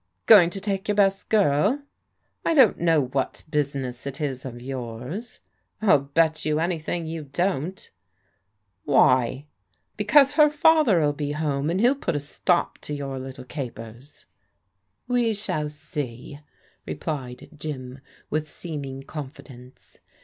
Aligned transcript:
"Going 0.25 0.49
to 0.49 0.59
take 0.59 0.87
your 0.87 0.95
best 0.95 1.29
girl?"" 1.29 1.83
I 2.45 2.55
don't 2.55 2.79
know 2.79 2.99
what 3.05 3.43
business 3.51 4.07
it 4.07 4.19
is 4.19 4.45
of 4.45 4.59
yours."" 4.59 5.41
111 5.81 6.09
bet 6.15 6.43
you 6.43 6.59
anything 6.59 7.05
you 7.05 7.25
don't." 7.25 7.87
"Why?"" 8.83 9.45
Because 9.97 10.31
her 10.31 10.45
f 10.45 10.65
ather'll 10.65 11.13
be 11.13 11.33
home, 11.33 11.69
and 11.69 11.79
he'll 11.79 11.93
put 11.93 12.15
a 12.15 12.19
stop 12.19 12.79
to 12.79 12.95
your 12.95 13.19
little 13.19 13.45
capers."" 13.45 14.25
We 15.17 15.35
shall 15.35 15.69
see," 15.69 16.39
replied 16.87 17.49
Jim 17.55 17.99
with 18.31 18.49
seeming 18.49 19.03
confidence. 19.03 19.99